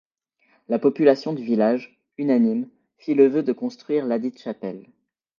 [0.67, 2.67] La population du village, unanime,
[2.97, 4.87] fit le vœu de construire ladite chapelle.